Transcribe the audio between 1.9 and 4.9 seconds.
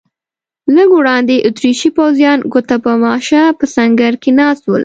پوځیان ګوته په ماشه په سنګر کې ناست ول.